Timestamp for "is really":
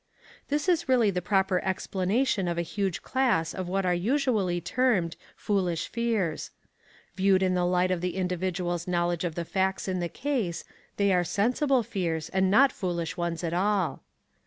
0.67-1.11